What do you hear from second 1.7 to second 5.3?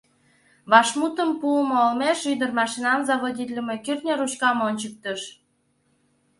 олмеш ӱдыр машинам заводитлыме кӱртньӧ ручкам ончыктыш.